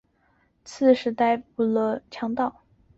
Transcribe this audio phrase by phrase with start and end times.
[0.65, 2.63] 刺史尹耀逮捕了强盗。